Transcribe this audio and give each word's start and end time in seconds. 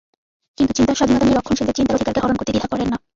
কিন্তু 0.57 0.71
চিন্তার 0.77 0.97
স্বাধীনতা 0.99 1.25
নিয়ে 1.25 1.37
রক্ষণশীলদের 1.37 1.77
চিন্তার 1.77 1.95
অধিকারকে 1.97 2.21
হরণ 2.23 2.35
করতে 2.39 2.53
দ্বিধা 2.53 2.69
করেন 2.73 2.87
না। 2.93 2.97